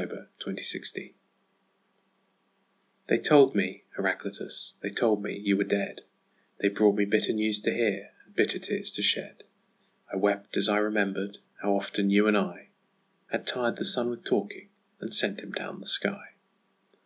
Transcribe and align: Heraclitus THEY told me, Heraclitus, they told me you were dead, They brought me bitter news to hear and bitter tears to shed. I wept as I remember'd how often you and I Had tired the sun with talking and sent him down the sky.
Heraclitus 0.00 0.94
THEY 3.10 3.18
told 3.18 3.54
me, 3.54 3.84
Heraclitus, 3.98 4.72
they 4.80 4.88
told 4.88 5.22
me 5.22 5.36
you 5.36 5.58
were 5.58 5.64
dead, 5.64 6.04
They 6.58 6.70
brought 6.70 6.96
me 6.96 7.04
bitter 7.04 7.34
news 7.34 7.60
to 7.60 7.70
hear 7.74 8.12
and 8.24 8.34
bitter 8.34 8.58
tears 8.58 8.90
to 8.92 9.02
shed. 9.02 9.44
I 10.10 10.16
wept 10.16 10.56
as 10.56 10.70
I 10.70 10.78
remember'd 10.78 11.36
how 11.60 11.76
often 11.76 12.08
you 12.08 12.26
and 12.26 12.38
I 12.38 12.68
Had 13.30 13.46
tired 13.46 13.76
the 13.76 13.84
sun 13.84 14.08
with 14.08 14.24
talking 14.24 14.70
and 15.00 15.12
sent 15.12 15.40
him 15.40 15.52
down 15.52 15.80
the 15.80 15.86
sky. 15.86 16.30